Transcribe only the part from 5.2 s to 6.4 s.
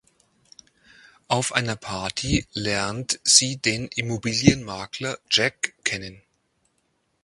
Jack kennen.